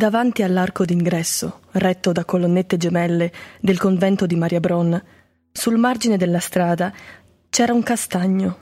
[0.00, 4.98] Davanti all'arco d'ingresso, retto da colonnette gemelle del convento di Maria Bron,
[5.52, 6.90] sul margine della strada
[7.50, 8.56] c'era un castagno,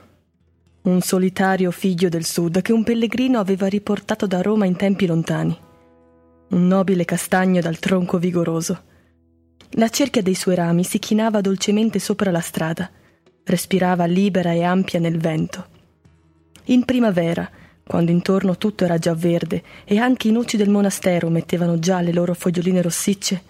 [0.81, 5.57] un solitario figlio del sud che un pellegrino aveva riportato da Roma in tempi lontani.
[6.49, 8.83] Un nobile castagno dal tronco vigoroso.
[9.75, 12.91] La cerchia dei suoi rami si chinava dolcemente sopra la strada,
[13.45, 15.65] respirava libera e ampia nel vento.
[16.65, 17.49] In primavera,
[17.89, 22.13] quando intorno tutto era già verde e anche i nuci del monastero mettevano già le
[22.13, 23.41] loro foglioline rossicce,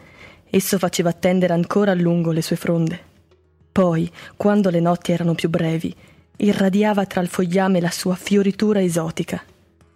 [0.49, 2.97] esso faceva attendere ancora a lungo le sue fronde.
[3.69, 5.93] Poi, quando le notti erano più brevi,
[6.37, 9.43] irradiava tra il fogliame la sua fioritura esotica,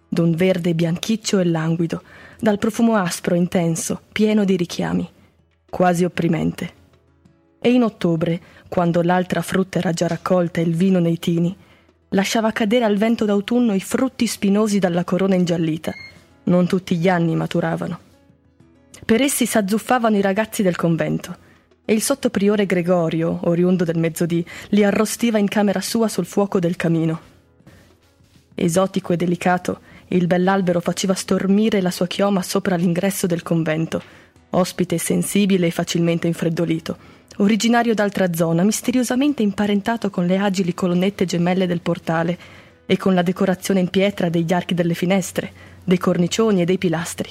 [0.06, 2.02] d'un verde bianchiccio e languido,
[2.38, 5.10] dal profumo aspro, intenso, pieno di richiami,
[5.70, 6.72] quasi opprimente.
[7.62, 8.38] E in ottobre,
[8.68, 11.56] quando l'altra frutta era già raccolta e il vino nei tini,
[12.14, 15.92] lasciava cadere al vento d'autunno i frutti spinosi dalla corona ingiallita.
[16.44, 18.00] Non tutti gli anni maturavano.
[19.04, 21.36] Per essi s'azzuffavano i ragazzi del convento
[21.84, 26.76] e il sottopriore Gregorio, oriundo del mezzodì, li arrostiva in camera sua sul fuoco del
[26.76, 27.32] camino.
[28.54, 34.00] Esotico e delicato, il bell'albero faceva stormire la sua chioma sopra l'ingresso del convento,
[34.50, 41.66] ospite sensibile e facilmente infreddolito originario d'altra zona, misteriosamente imparentato con le agili colonnette gemelle
[41.66, 42.38] del portale
[42.86, 45.52] e con la decorazione in pietra degli archi delle finestre,
[45.84, 47.30] dei cornicioni e dei pilastri.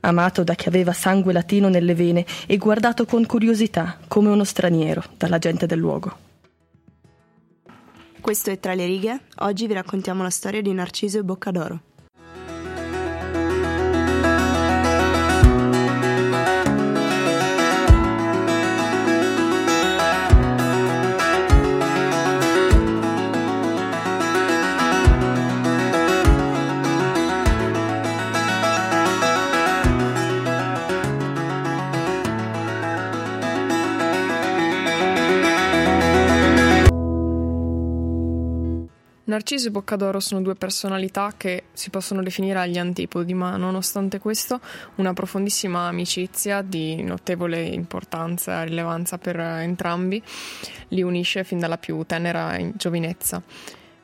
[0.00, 5.04] Amato da chi aveva sangue latino nelle vene e guardato con curiosità come uno straniero
[5.16, 6.30] dalla gente del luogo.
[8.20, 9.20] Questo è Tra le righe.
[9.38, 11.80] Oggi vi raccontiamo la storia di Narciso e Boccadoro.
[39.32, 44.60] Narciso e Boccadoro sono due personalità che si possono definire agli antipodi, ma nonostante questo
[44.96, 50.22] una profondissima amicizia di notevole importanza e rilevanza per entrambi
[50.88, 53.42] li unisce fin dalla più tenera giovinezza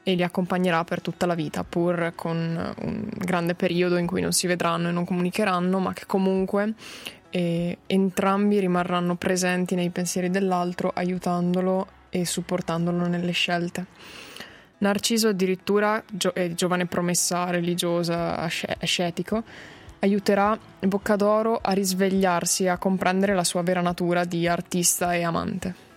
[0.03, 4.33] e li accompagnerà per tutta la vita, pur con un grande periodo in cui non
[4.33, 6.73] si vedranno e non comunicheranno, ma che comunque
[7.29, 14.28] eh, entrambi rimarranno presenti nei pensieri dell'altro, aiutandolo e supportandolo nelle scelte.
[14.79, 19.43] Narciso addirittura, gio- è giovane promessa religiosa, ascetico,
[20.01, 25.88] aiuterà Boccadoro a risvegliarsi e a comprendere la sua vera natura di artista e amante.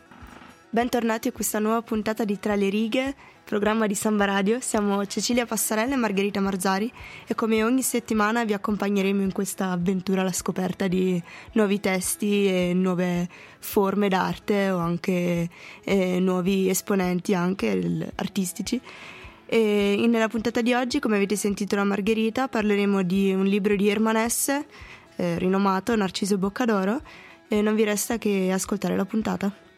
[0.73, 4.61] Bentornati a questa nuova puntata di Tra le righe, programma di Samba Radio.
[4.61, 6.89] Siamo Cecilia Passarella e Margherita Marzari
[7.27, 11.21] e come ogni settimana vi accompagneremo in questa avventura alla scoperta di
[11.55, 13.27] nuovi testi e nuove
[13.59, 15.49] forme d'arte o anche
[15.83, 18.79] eh, nuovi esponenti anche artistici.
[19.47, 23.89] E nella puntata di oggi, come avete sentito da Margherita, parleremo di un libro di
[23.89, 24.65] Ermanesse,
[25.17, 27.01] eh, rinomato Narciso Boccadoro,
[27.49, 29.69] e non vi resta che ascoltare la puntata.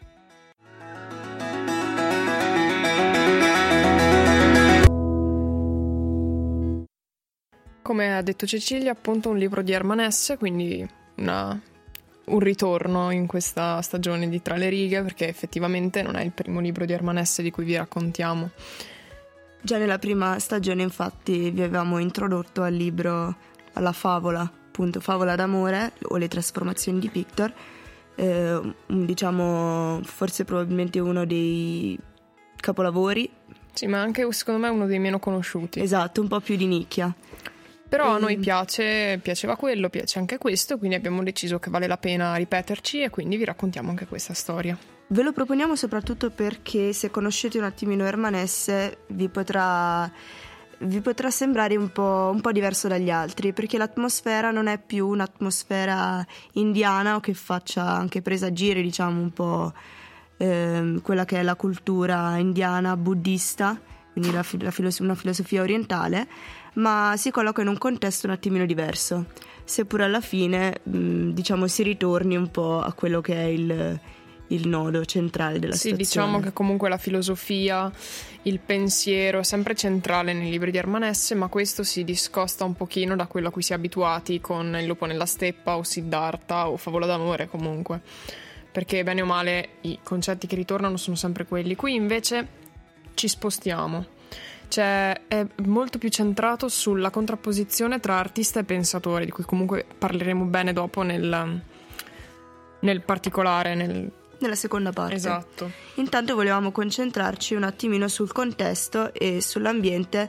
[7.84, 11.60] Come ha detto Cecilia, appunto un libro di Ermanesse, quindi una,
[12.24, 16.60] un ritorno in questa stagione di Tra le righe, perché effettivamente non è il primo
[16.60, 18.52] libro di Ermanesse di cui vi raccontiamo.
[19.60, 23.36] Già nella prima stagione, infatti, vi avevamo introdotto al libro,
[23.74, 27.52] alla favola, appunto, Favola d'amore o le trasformazioni di Pictor,
[28.14, 31.98] eh, diciamo, forse probabilmente uno dei
[32.56, 33.30] capolavori.
[33.74, 35.80] Sì, ma anche secondo me uno dei meno conosciuti.
[35.80, 37.14] Esatto, un po' più di nicchia.
[37.94, 41.96] Però a noi piace, piaceva quello, piace anche questo, quindi abbiamo deciso che vale la
[41.96, 44.76] pena ripeterci e quindi vi raccontiamo anche questa storia.
[45.06, 50.10] Ve lo proponiamo soprattutto perché se conoscete un attimino Ermanesse vi potrà,
[50.78, 55.06] vi potrà sembrare un po', un po', diverso dagli altri, perché l'atmosfera non è più
[55.06, 59.72] un'atmosfera indiana o che faccia anche presagire, diciamo, un po'
[60.38, 63.80] eh, quella che è la cultura indiana buddista,
[64.14, 66.26] quindi la, la filos- una filosofia orientale
[66.74, 69.26] ma si colloca in un contesto un attimino diverso,
[69.64, 74.00] seppur alla fine mh, diciamo si ritorni un po' a quello che è il,
[74.48, 76.04] il nodo centrale della sì, situazione.
[76.04, 77.90] Sì, diciamo che comunque la filosofia,
[78.42, 83.14] il pensiero è sempre centrale nei libri di Armanesse, ma questo si discosta un pochino
[83.14, 86.76] da quello a cui si è abituati con Il lupo nella steppa o Siddhartha o
[86.76, 88.00] Favola d'amore comunque.
[88.72, 91.76] Perché bene o male i concetti che ritornano sono sempre quelli.
[91.76, 92.62] Qui invece
[93.14, 94.12] ci spostiamo
[94.74, 100.44] cioè, è molto più centrato sulla contrapposizione tra artista e pensatore, di cui comunque parleremo
[100.46, 101.62] bene dopo nel,
[102.80, 104.10] nel particolare, nel...
[104.38, 105.14] nella seconda parte.
[105.14, 105.70] Esatto.
[105.94, 110.28] Intanto volevamo concentrarci un attimino sul contesto e sull'ambiente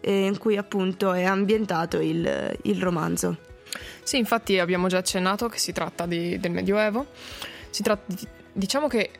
[0.00, 3.38] eh, in cui appunto è ambientato il, il romanzo.
[4.02, 7.06] Sì, infatti abbiamo già accennato che si tratta di, del Medioevo.
[7.70, 9.10] Si tratta di, diciamo che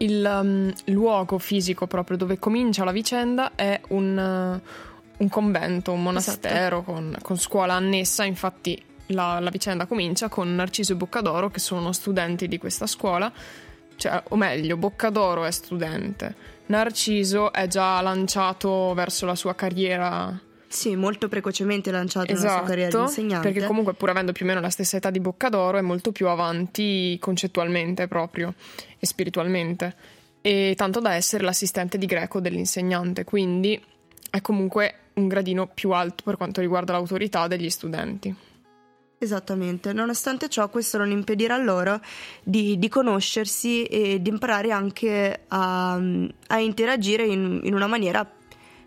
[0.00, 6.02] il um, luogo fisico proprio dove comincia la vicenda è un, uh, un convento, un
[6.02, 6.82] monastero esatto.
[6.82, 11.92] con, con, scuola annessa, infatti la, la, vicenda comincia con Narciso e Boccadoro che sono
[11.92, 13.30] studenti di questa scuola,
[13.96, 16.34] cioè, o meglio, Boccadoro è studente,
[16.66, 20.38] Narciso è già lanciato verso la sua carriera
[20.70, 23.50] sì, molto precocemente lanciato esatto, nella sua carriera di insegnante.
[23.50, 26.28] Perché comunque, pur avendo più o meno la stessa età di Boccadoro, è molto più
[26.28, 28.54] avanti concettualmente proprio
[28.96, 29.96] e spiritualmente.
[30.40, 33.82] E tanto da essere l'assistente di greco dell'insegnante, quindi
[34.30, 38.32] è comunque un gradino più alto per quanto riguarda l'autorità degli studenti.
[39.18, 42.00] Esattamente, nonostante ciò questo non impedirà loro
[42.42, 46.00] di, di conoscersi e di imparare anche a,
[46.46, 48.26] a interagire in, in, una maniera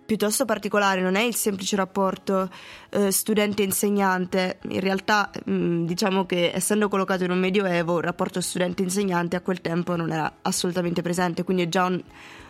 [0.06, 2.50] piuttosto particolare, non è il semplice rapporto
[2.90, 8.42] eh, studente-insegnante, in realtà mh, mm, diciamo che essendo collocato in un medioevo il rapporto
[8.42, 12.02] studente-insegnante a quel tempo non era assolutamente presente, quindi è già un,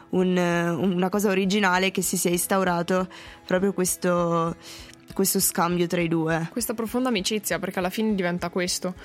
[0.09, 3.07] un, una cosa originale che si sia instaurato
[3.45, 4.55] proprio questo,
[5.13, 6.49] questo scambio tra i due.
[6.51, 8.95] Questa profonda amicizia, perché alla fine diventa questo.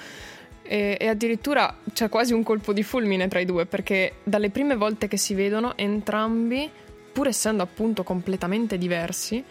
[0.62, 4.76] E, e, addirittura c'è quasi un colpo di fulmine tra i due, perché dalle prime
[4.76, 6.70] volte che si vedono entrambi
[7.12, 9.42] pur essendo appunto completamente diversi,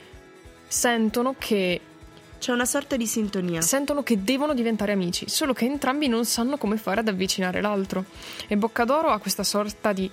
[0.68, 1.82] sentono che
[2.40, 3.62] c'è una sorta di sintonia.
[3.62, 8.06] Sentono che devono diventare amici, solo che entrambi non sanno come fare ad avvicinare l'altro.
[8.48, 10.10] E Boccadoro ha questa sorta di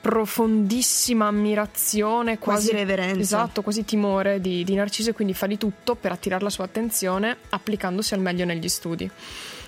[0.00, 3.20] profondissima ammirazione, quasi, quasi reverenza.
[3.20, 6.64] Esatto, quasi timore di, di Narciso e quindi fa di tutto per attirare la sua
[6.64, 9.10] attenzione applicandosi al meglio negli studi.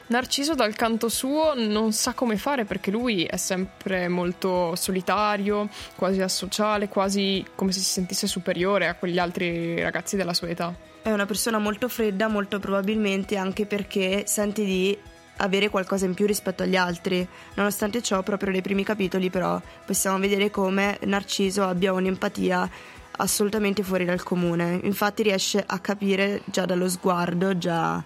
[0.08, 6.22] Narciso dal canto suo non sa come fare perché lui è sempre molto solitario, quasi
[6.22, 10.75] asociale, quasi come se si sentisse superiore a quegli altri ragazzi della sua età.
[11.02, 14.96] È una persona molto fredda, molto probabilmente anche perché sente di
[15.37, 17.26] avere qualcosa in più rispetto agli altri.
[17.55, 22.70] Nonostante ciò, proprio nei primi capitoli però possiamo vedere come Narciso abbia un'empatia
[23.19, 24.81] assolutamente fuori dal comune.
[24.84, 28.02] Infatti riesce a capire già dallo sguardo, già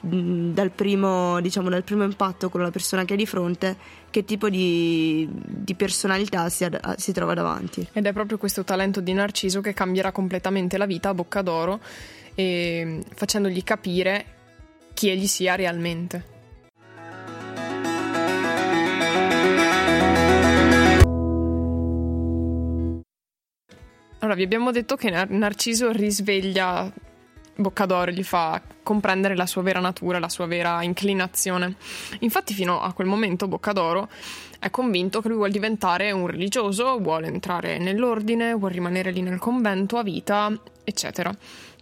[0.00, 3.76] dal primo, diciamo, dal primo impatto con la persona che ha di fronte
[4.10, 6.66] che tipo di, di personalità si,
[6.96, 7.86] si, trova davanti.
[7.92, 11.80] Ed è proprio questo talento di Narciso che cambierà completamente la vita a Boccadoro
[12.34, 14.24] e facendogli capire
[14.94, 16.34] chi egli sia realmente.
[24.18, 26.90] Allora, vi abbiamo detto che Narciso risveglia
[27.58, 31.76] Boccadoro gli fa comprendere la sua vera natura, la sua vera inclinazione.
[32.20, 34.10] Infatti, fino a quel momento, Boccadoro
[34.58, 39.38] è convinto che lui vuole diventare un religioso, vuole entrare nell'ordine, vuole rimanere lì nel
[39.38, 40.52] convento a vita,
[40.84, 41.34] eccetera,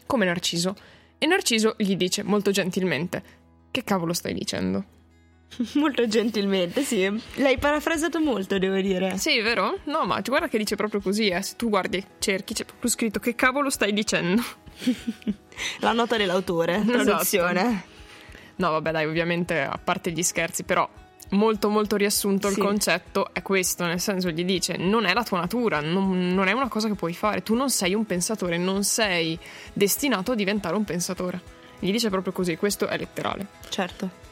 [0.07, 0.77] come Narciso.
[1.19, 3.23] E Narciso gli dice molto gentilmente:
[3.71, 4.94] Che cavolo stai dicendo?
[5.75, 7.11] molto gentilmente, sì.
[7.37, 9.17] L'hai parafrasato molto, devo dire.
[9.19, 9.79] Sì, vero?
[9.85, 11.43] No, ma guarda che dice proprio così, eh.
[11.43, 14.43] Se tu guardi, cerchi, c'è proprio scritto che cavolo stai dicendo.
[15.81, 17.03] La nota dell'autore, esatto.
[17.03, 17.61] traduzione.
[17.61, 17.93] Esatto.
[18.57, 20.89] No, vabbè, dai, ovviamente, a parte gli scherzi, però
[21.31, 22.59] molto molto riassunto sì.
[22.59, 26.47] il concetto è questo, nel senso gli dice non è la tua natura, non, non,
[26.47, 29.37] è una cosa che puoi fare, tu non sei un pensatore, non sei
[29.73, 31.41] destinato a diventare un pensatore.
[31.81, 33.47] Gli dice proprio così, questo è letterale.
[33.69, 34.24] Certo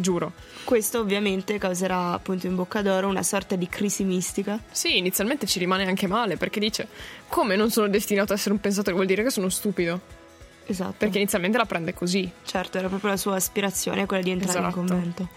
[0.00, 0.32] giuro.
[0.64, 4.58] Questo ovviamente causerà appunto in Boccadoro una sorta di crisi mistica.
[4.70, 6.88] Sì, inizialmente ci rimane anche male perché dice
[7.28, 10.18] come non sono destinato a essere un pensatore, vuol dire che sono stupido.
[10.66, 10.94] Esatto.
[10.98, 12.30] Perché inizialmente la prende così.
[12.44, 14.80] Certo, era proprio la sua aspirazione quella di entrare esatto.
[14.80, 15.28] in convento.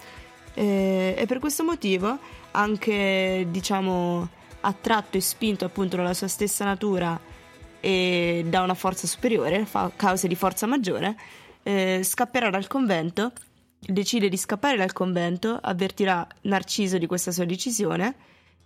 [0.54, 2.18] E, e per questo motivo,
[2.52, 4.30] anche diciamo
[4.62, 7.20] attratto e spinto appunto dalla sua stessa natura
[7.80, 11.16] e da una forza superiore, fa cause di forza maggiore,
[11.64, 13.32] eh, scapperà dal convento
[13.86, 18.16] decide di scappare dal convento, avvertirà Narciso di questa sua decisione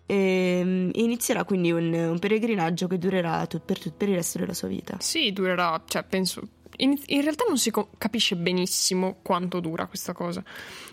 [0.06, 4.40] e mm, inizierà quindi un, un peregrinaggio che durerà tut, per, tut, per il resto
[4.40, 4.98] della sua vita.
[5.00, 6.42] Sì, durerà, cioè penso
[6.78, 10.44] in, in, realtà non si co- capisce benissimo quanto dura questa cosa.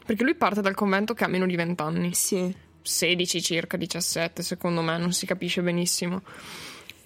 [0.04, 2.14] Perché lui parte dal convento che ha meno di 20 anni.
[2.14, 2.54] Sì.
[2.80, 6.22] 16 circa, 17 secondo me, non si capisce benissimo.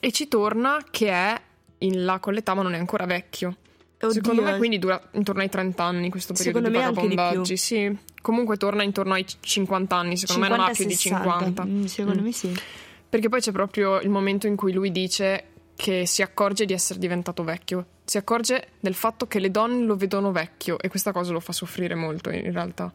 [0.00, 1.40] E ci torna che è
[1.78, 3.56] in là con l'età ma non è ancora vecchio.
[4.00, 4.12] Oddio.
[4.12, 7.56] Secondo me quindi dura intorno ai 30 anni questo periodo secondo di vagabondaggi.
[7.56, 10.88] Sì, comunque torna intorno ai 50 anni, secondo 50, me non ha più 60.
[10.88, 11.64] di 50.
[11.64, 12.24] Mm, secondo mm.
[12.24, 12.60] me sì.
[13.08, 16.98] Perché poi c'è proprio il momento in cui lui dice che si accorge di essere
[16.98, 21.32] diventato vecchio, si accorge del fatto che le donne lo vedono vecchio e questa cosa
[21.32, 22.92] lo fa soffrire molto in realtà.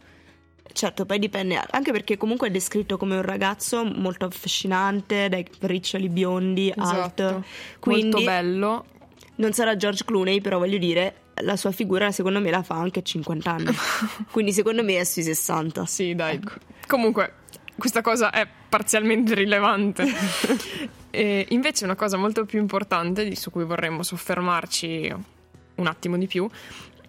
[0.71, 6.09] Certo, poi dipende, anche perché comunque è descritto come un ragazzo molto affascinante, dai riccioli
[6.09, 7.23] biondi, esatto.
[7.23, 7.43] alto.
[7.79, 8.85] Quindi molto bello.
[9.35, 12.99] Non sarà George Clooney, però voglio dire, la sua figura secondo me la fa anche
[12.99, 13.71] a 50 anni.
[14.31, 15.85] Quindi secondo me è sui 60.
[15.85, 16.35] Sì, dai.
[16.35, 16.53] Ecco.
[16.87, 17.33] Comunque,
[17.75, 20.05] questa cosa è parzialmente rilevante.
[21.09, 25.13] e invece una cosa molto più importante, su cui vorremmo soffermarci
[25.75, 26.47] un attimo di più,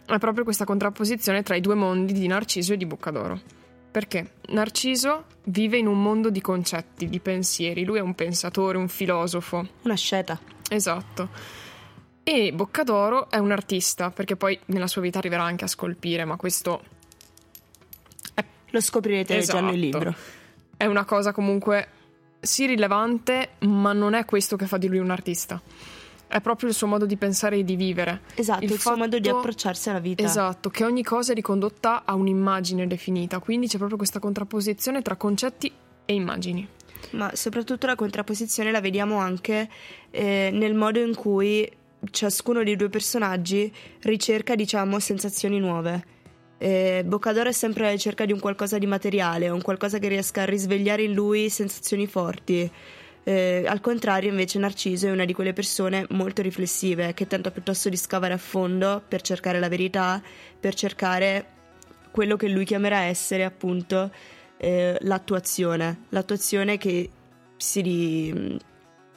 [0.06, 3.40] è proprio questa contrapposizione tra i due mondi di Narciso e di Boccadoro.
[3.90, 8.88] Perché Narciso vive in un mondo di concetti, di pensieri, lui è un pensatore, un
[8.88, 9.66] filosofo.
[9.82, 10.38] Una sceta.
[10.68, 11.28] Esatto.
[12.24, 16.36] E Boccadoro è un artista, perché poi nella sua vita arriverà anche a scolpire, ma
[16.36, 16.82] questo...
[18.32, 18.42] È...
[18.70, 19.60] Lo scoprirete esatto.
[19.60, 20.14] leggendo il libro.
[20.76, 21.88] È una cosa comunque
[22.40, 25.60] sì rilevante, ma non è questo che fa di lui un artista
[26.26, 28.22] è proprio il suo modo di pensare e di vivere.
[28.34, 30.24] Esatto, il, il suo modo di approcciarsi alla vita.
[30.24, 35.14] Esatto, che ogni cosa è ricondotta a un'immagine definita, quindi c'è proprio questa contrapposizione tra
[35.14, 35.70] concetti
[36.04, 36.66] e immagini.
[37.10, 39.68] Ma soprattutto la contrapposizione la vediamo anche
[40.10, 41.70] eh, nel modo in cui
[42.10, 46.12] ciascuno dei due personaggi ricerca, diciamo, sensazioni nuove.
[47.04, 50.46] Boccadoro è sempre alla ricerca di un qualcosa di materiale, un qualcosa che riesca a
[50.46, 52.70] risvegliare in lui sensazioni forti.
[53.22, 57.88] Eh, al contrario, invece, Narciso è una di quelle persone molto riflessive che tenta piuttosto
[57.88, 60.22] di scavare a fondo per cercare la verità,
[60.58, 61.46] per cercare
[62.10, 64.10] quello che lui chiamerà essere appunto
[64.56, 67.10] eh, l'attuazione, l'attuazione che
[67.56, 68.58] si,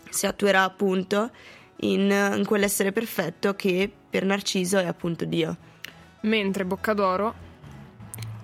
[0.09, 1.31] si attuerà appunto
[1.81, 5.57] in, in quell'essere perfetto che per Narciso è appunto Dio.
[6.21, 7.45] Mentre Boccadoro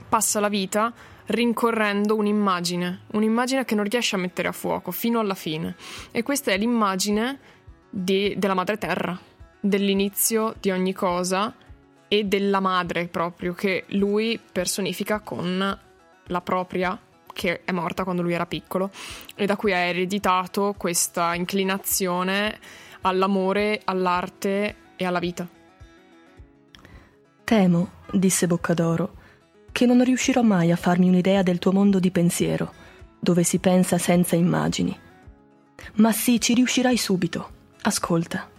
[0.07, 0.93] passa la vita
[1.25, 5.75] rincorrendo un'immagine, un'immagine che non riesce a mettere a fuoco fino alla fine.
[6.11, 7.39] E questa è l'immagine
[7.89, 9.17] di, della madre terra,
[9.59, 11.55] dell'inizio di ogni cosa
[12.07, 15.79] e della madre proprio, che lui personifica con
[16.27, 16.99] la propria
[17.33, 18.91] che è morta quando lui era piccolo
[19.35, 22.59] e da cui ha ereditato questa inclinazione
[23.03, 25.48] all'amore, all'arte e alla vita.
[27.43, 29.22] Temo, disse Boccadoro,
[29.72, 32.72] che non riuscirò mai a farmi un'idea del tuo mondo di pensiero,
[33.19, 34.98] dove si pensa senza immagini.
[35.95, 37.50] Ma sì, ci riuscirai subito.
[37.81, 38.50] Ascolta.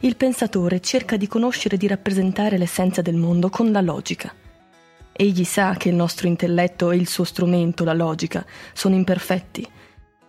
[0.00, 4.32] Il pensatore cerca di conoscere e di rappresentare l'essenza del mondo con la logica.
[5.12, 9.68] Egli sa che il nostro intelletto e il suo strumento, la logica, sono imperfetti,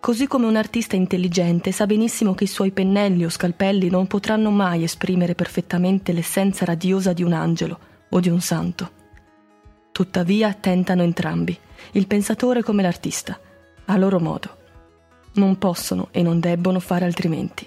[0.03, 4.51] così come un artista intelligente sa benissimo che i suoi pennelli o scalpelli non potranno
[4.51, 7.79] mai esprimere perfettamente l'essenza radiosa di un angelo
[8.09, 8.91] o di un santo.
[9.93, 11.57] Tuttavia tentano entrambi,
[11.91, 13.39] il pensatore come l'artista,
[13.85, 14.57] a loro modo.
[15.35, 17.65] Non possono e non debbono fare altrimenti.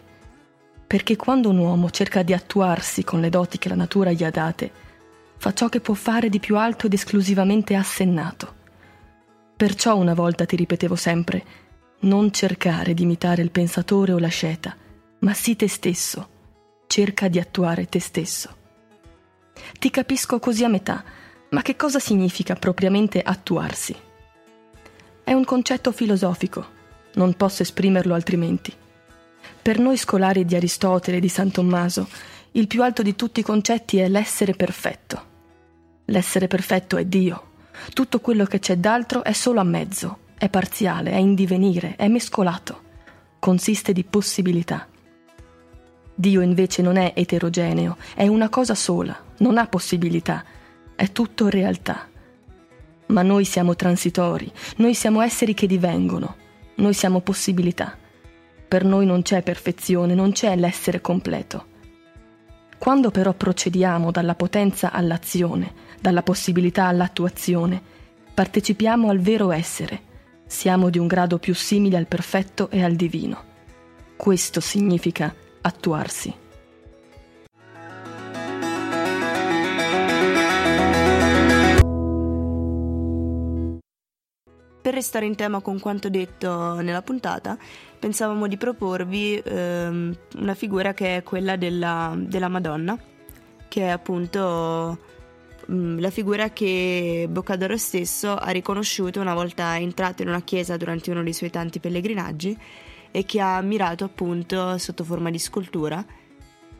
[0.86, 4.30] Perché quando un uomo cerca di attuarsi con le doti che la natura gli ha
[4.30, 4.70] date,
[5.38, 8.54] fa ciò che può fare di più alto ed esclusivamente assennato.
[9.56, 11.64] Perciò una volta ti ripetevo sempre,
[12.00, 14.76] non cercare di imitare il pensatore o la sceta,
[15.20, 16.28] ma sii te stesso,
[16.86, 18.54] cerca di attuare te stesso.
[19.78, 21.02] Ti capisco così a metà,
[21.50, 23.94] ma che cosa significa propriamente attuarsi?
[25.24, 26.64] È un concetto filosofico,
[27.14, 28.72] non posso esprimerlo altrimenti.
[29.62, 32.08] Per noi scolari di Aristotele e di San Tommaso,
[32.52, 35.34] il più alto di tutti i concetti è l'essere perfetto.
[36.06, 37.54] L'essere perfetto è Dio.
[37.92, 42.08] Tutto quello che c'è d'altro è solo a mezzo, è parziale, è in divenire, è
[42.08, 42.82] mescolato,
[43.38, 44.86] consiste di possibilità.
[46.14, 50.44] Dio invece non è eterogeneo, è una cosa sola, non ha possibilità,
[50.94, 52.08] è tutto realtà.
[53.06, 56.36] Ma noi siamo transitori, noi siamo esseri che divengono,
[56.76, 57.96] noi siamo possibilità.
[58.68, 61.66] Per noi non c'è perfezione, non c'è l'essere completo.
[62.78, 67.80] Quando però procediamo dalla potenza all'azione, dalla possibilità all'attuazione,
[68.34, 70.05] partecipiamo al vero essere,
[70.46, 73.42] siamo di un grado più simile al perfetto e al divino.
[74.16, 76.34] Questo significa attuarsi.
[84.86, 87.58] Per restare in tema con quanto detto nella puntata,
[87.98, 92.96] pensavamo di proporvi ehm, una figura che è quella della, della Madonna,
[93.66, 94.96] che è appunto
[95.70, 101.10] mm, la figura che Boccadoro stesso ha riconosciuto una volta entrato in una chiesa durante
[101.10, 102.56] uno dei suoi tanti pellegrinaggi
[103.10, 106.04] e che ha ammirato appunto sotto forma di scultura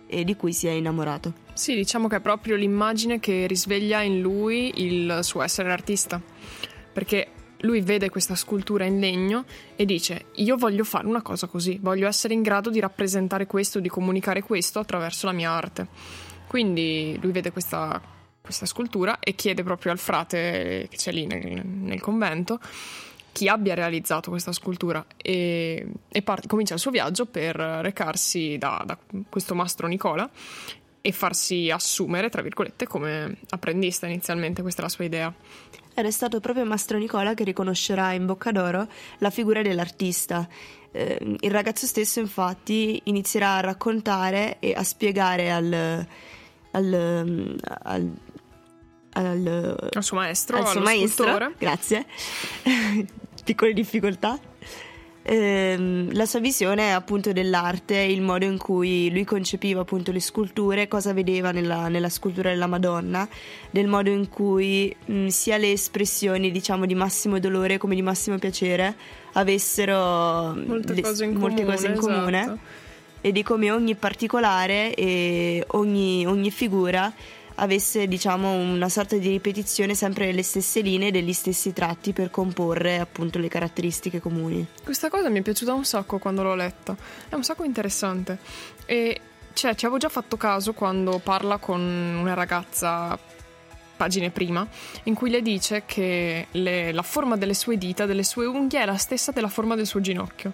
[0.07, 1.33] e di cui si è innamorato.
[1.53, 6.21] Sì, diciamo che è proprio l'immagine che risveglia in lui il suo essere artista,
[6.93, 7.29] perché
[7.61, 12.07] lui vede questa scultura in legno e dice io voglio fare una cosa così, voglio
[12.07, 15.89] essere in grado di rappresentare questo, di comunicare questo attraverso la mia arte.
[16.47, 18.01] Quindi lui vede questa,
[18.47, 22.61] questa scultura e chiede proprio al frate che c'è lì nel, nel convento
[23.37, 28.83] chi abbia realizzato questa scultura e, e part- comincia il suo viaggio per recarsi da,
[28.87, 28.97] da
[29.29, 30.27] questo mastro Nicola
[31.03, 35.35] e farsi assumere, tra virgolette, come apprendista inizialmente, questa è la sua idea.
[35.95, 38.89] Ed è stato proprio Mastro Nicola che riconoscerà in Boccadoro
[39.19, 40.49] la figura dell'artista.
[40.91, 46.07] Eh, il ragazzo stesso, infatti, inizierà a raccontare e a spiegare al,
[46.73, 48.13] al, al
[49.17, 52.05] al, al, suo maestro, al suo maestro, grazie,
[53.45, 54.39] piccole difficoltà,
[55.23, 60.87] ehm, la sua visione appunto dell'arte, il modo in cui lui concepiva appunto le sculture,
[60.87, 63.27] cosa vedeva nella, nella scultura della Madonna,
[63.71, 68.39] del modo in cui mh, sia le espressioni diciamo di massimo dolore come di massimo
[68.39, 68.95] piacere
[69.33, 72.41] avessero molte le, cose in molte comune, cose in comune.
[72.41, 72.59] Esatto.
[73.23, 77.13] e di come ogni particolare e ogni, ogni figura
[77.57, 82.99] avesse diciamo una sorta di ripetizione sempre delle stesse linee degli stessi tratti per comporre
[82.99, 84.67] appunto le caratteristiche comuni.
[84.83, 86.97] Questa cosa mi è piaciuta un sacco quando l'ho letta,
[87.29, 88.39] è un sacco interessante
[88.85, 89.21] e
[89.53, 93.19] cioè, ci avevo già fatto caso quando parla con una ragazza
[93.97, 94.67] pagine prima,
[95.05, 98.85] in cui le dice che le, la forma delle sue dita, delle sue unghie è
[98.85, 100.53] la stessa della forma del suo ginocchio.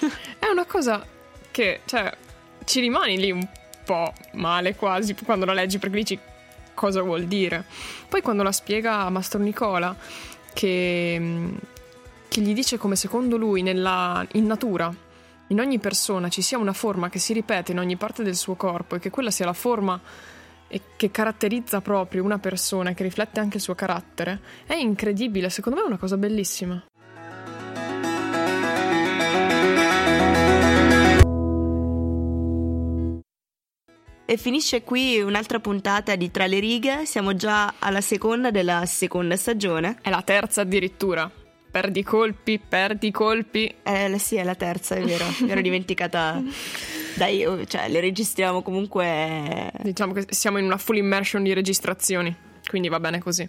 [0.38, 1.02] è una cosa
[1.50, 2.14] che, cioè,
[2.64, 3.48] ci rimani lì un
[3.86, 6.18] po' male quasi quando la leggi perché dici
[6.82, 7.64] cosa vuol dire.
[8.08, 9.94] Poi quando la spiega a Mastro Nicola,
[10.52, 11.52] che,
[12.26, 14.92] che gli dice come secondo lui nella, in natura,
[15.46, 18.56] in ogni persona ci sia una forma che si ripete in ogni parte del suo
[18.56, 20.00] corpo e che quella sia la forma
[20.96, 25.78] che caratterizza proprio una persona e che riflette anche il suo carattere, è incredibile, secondo
[25.78, 26.82] me è una cosa bellissima.
[34.24, 39.36] E finisce qui un'altra puntata di Tra le righe, siamo già alla seconda della seconda
[39.36, 39.98] stagione.
[40.00, 41.30] È la terza addirittura.
[41.70, 43.74] Perdi colpi, perdi colpi.
[43.82, 46.42] Eh sì, è la terza, è vero, mi ero dimenticata.
[47.16, 49.70] Dai, oh, cioè, le registriamo comunque...
[49.82, 52.34] Diciamo che siamo in una full immersion di registrazioni,
[52.68, 53.48] quindi va bene così.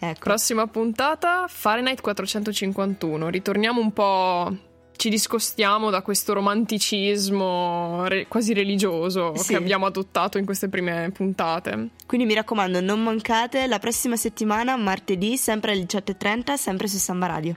[0.00, 0.20] Ecco.
[0.20, 3.28] Prossima puntata, Fahrenheit 451.
[3.30, 4.56] Ritorniamo un po'
[4.98, 9.50] ci discostiamo da questo romanticismo re- quasi religioso sì.
[9.50, 11.90] che abbiamo adottato in queste prime puntate.
[12.04, 17.26] Quindi mi raccomando, non mancate la prossima settimana, martedì, sempre alle 18.30, sempre su Samba
[17.26, 17.56] Radio.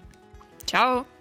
[0.66, 1.20] Ciao!